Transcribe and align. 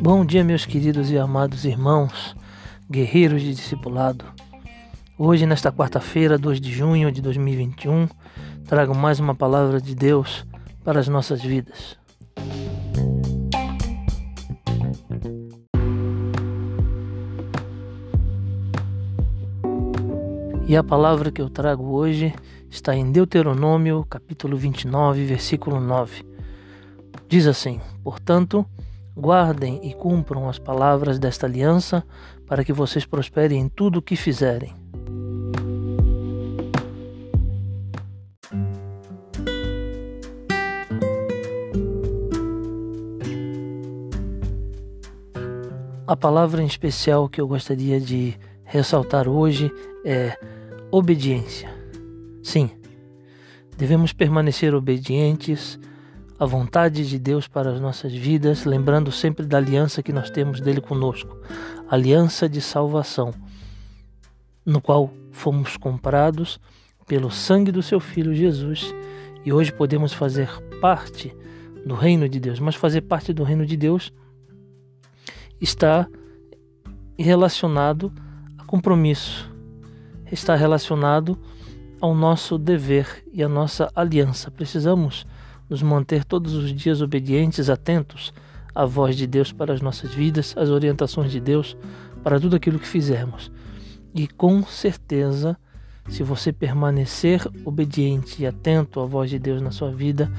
Bom 0.00 0.24
dia, 0.24 0.42
meus 0.42 0.66
queridos 0.66 1.12
e 1.12 1.16
amados 1.16 1.64
irmãos, 1.64 2.34
guerreiros 2.90 3.40
de 3.40 3.54
discipulado. 3.54 4.24
Hoje, 5.16 5.46
nesta 5.46 5.70
quarta-feira, 5.70 6.36
2 6.36 6.60
de 6.60 6.72
junho 6.72 7.12
de 7.12 7.22
2021, 7.22 8.08
trago 8.66 8.94
mais 8.96 9.20
uma 9.20 9.34
palavra 9.34 9.80
de 9.80 9.94
Deus 9.94 10.44
para 10.82 10.98
as 10.98 11.06
nossas 11.06 11.40
vidas. 11.40 11.96
E 20.66 20.76
a 20.76 20.82
palavra 20.82 21.30
que 21.30 21.40
eu 21.40 21.48
trago 21.48 21.92
hoje 21.92 22.34
está 22.68 22.96
em 22.96 23.12
Deuteronômio, 23.12 24.04
capítulo 24.10 24.56
29, 24.56 25.24
versículo 25.26 25.78
9. 25.78 26.31
Diz 27.28 27.46
assim: 27.46 27.80
Portanto, 28.02 28.66
guardem 29.16 29.80
e 29.82 29.94
cumpram 29.94 30.48
as 30.48 30.58
palavras 30.58 31.18
desta 31.18 31.46
aliança, 31.46 32.04
para 32.46 32.64
que 32.64 32.72
vocês 32.72 33.04
prosperem 33.04 33.60
em 33.60 33.68
tudo 33.68 33.98
o 33.98 34.02
que 34.02 34.16
fizerem. 34.16 34.74
A 46.06 46.16
palavra 46.16 46.62
em 46.62 46.66
especial 46.66 47.26
que 47.26 47.40
eu 47.40 47.48
gostaria 47.48 47.98
de 47.98 48.38
ressaltar 48.64 49.26
hoje 49.28 49.72
é 50.04 50.36
obediência. 50.90 51.70
Sim, 52.42 52.70
devemos 53.78 54.12
permanecer 54.12 54.74
obedientes 54.74 55.78
à 56.42 56.44
vontade 56.44 57.08
de 57.08 57.20
Deus 57.20 57.46
para 57.46 57.70
as 57.70 57.80
nossas 57.80 58.12
vidas, 58.12 58.64
lembrando 58.64 59.12
sempre 59.12 59.46
da 59.46 59.58
aliança 59.58 60.02
que 60.02 60.12
nós 60.12 60.28
temos 60.28 60.60
dele 60.60 60.80
conosco 60.80 61.38
aliança 61.88 62.48
de 62.48 62.60
salvação, 62.60 63.32
no 64.66 64.80
qual 64.80 65.08
fomos 65.30 65.76
comprados 65.76 66.58
pelo 67.06 67.30
sangue 67.30 67.70
do 67.70 67.80
seu 67.80 68.00
Filho 68.00 68.34
Jesus 68.34 68.92
e 69.44 69.52
hoje 69.52 69.70
podemos 69.72 70.12
fazer 70.12 70.48
parte 70.80 71.32
do 71.86 71.94
reino 71.94 72.28
de 72.28 72.40
Deus. 72.40 72.58
Mas 72.58 72.74
fazer 72.74 73.02
parte 73.02 73.32
do 73.32 73.44
reino 73.44 73.64
de 73.64 73.76
Deus 73.76 74.12
está 75.60 76.08
relacionado 77.16 78.12
a 78.58 78.64
compromisso, 78.64 79.48
está 80.32 80.56
relacionado 80.56 81.38
ao 82.00 82.16
nosso 82.16 82.58
dever 82.58 83.24
e 83.32 83.44
à 83.44 83.48
nossa 83.48 83.92
aliança. 83.94 84.50
Precisamos 84.50 85.24
nos 85.72 85.82
manter 85.82 86.22
todos 86.22 86.52
os 86.52 86.70
dias 86.70 87.00
obedientes, 87.00 87.70
atentos 87.70 88.30
à 88.74 88.84
voz 88.84 89.16
de 89.16 89.26
Deus 89.26 89.52
para 89.52 89.72
as 89.72 89.80
nossas 89.80 90.12
vidas, 90.12 90.54
às 90.54 90.68
orientações 90.68 91.32
de 91.32 91.40
Deus 91.40 91.74
para 92.22 92.38
tudo 92.38 92.54
aquilo 92.54 92.78
que 92.78 92.86
fizermos. 92.86 93.50
E 94.14 94.28
com 94.28 94.62
certeza 94.64 95.56
se 96.08 96.22
você 96.22 96.52
permanecer 96.52 97.40
obediente 97.64 98.42
e 98.42 98.46
atento 98.46 99.00
à 99.00 99.06
voz 99.06 99.30
de 99.30 99.38
Deus 99.38 99.62
na 99.62 99.70
sua 99.70 99.90
vida, 99.90 100.30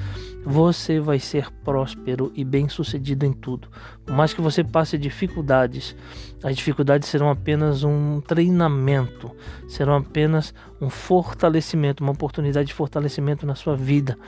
você 0.44 1.00
vai 1.00 1.18
ser 1.18 1.50
próspero 1.64 2.30
e 2.34 2.44
bem-sucedido 2.44 3.24
em 3.24 3.32
tudo. 3.32 3.68
Por 4.04 4.14
mais 4.14 4.34
que 4.34 4.42
você 4.42 4.62
passe 4.62 4.98
dificuldades, 4.98 5.96
as 6.42 6.54
dificuldades 6.54 7.08
serão 7.08 7.30
apenas 7.30 7.82
um 7.82 8.20
treinamento, 8.20 9.30
serão 9.66 9.96
apenas 9.96 10.52
um 10.80 10.90
fortalecimento, 10.90 12.02
uma 12.02 12.12
oportunidade 12.12 12.68
de 12.68 12.74
fortalecimento 12.74 13.46
na 13.46 13.54
sua 13.54 13.74
vida, 13.74 14.18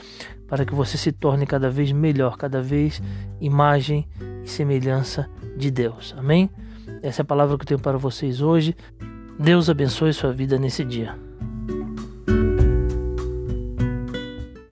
para 0.47 0.65
que 0.65 0.73
você 0.73 0.97
se 0.97 1.11
torne 1.11 1.45
cada 1.45 1.69
vez 1.69 1.91
melhor, 1.91 2.35
cada 2.35 2.61
vez 2.61 3.01
imagem 3.39 4.07
e 4.43 4.49
semelhança 4.49 5.29
de 5.55 5.69
Deus. 5.69 6.15
Amém? 6.17 6.49
Essa 7.03 7.21
é 7.21 7.23
a 7.23 7.25
palavra 7.25 7.57
que 7.57 7.63
eu 7.63 7.67
tenho 7.67 7.79
para 7.79 7.97
vocês 7.97 8.41
hoje. 8.41 8.75
Deus 9.39 9.69
abençoe 9.69 10.11
sua 10.13 10.33
vida 10.33 10.57
nesse 10.57 10.83
dia. 10.83 11.15